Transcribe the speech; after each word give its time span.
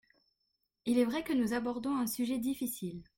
Il 0.87 0.97
est 0.97 1.05
vrai 1.05 1.23
que 1.23 1.31
nous 1.31 1.53
abordons 1.53 1.95
un 1.95 2.07
sujet 2.07 2.39
difficile. 2.39 3.03